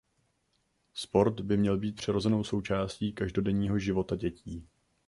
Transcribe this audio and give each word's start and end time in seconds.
Sport 0.93 1.39
by 1.41 1.57
měl 1.57 1.77
být 1.79 1.95
přirozenou 1.95 2.43
součástí 2.43 3.13
každodenního 3.13 3.79
života 3.79 4.15
dětí. 4.15 4.67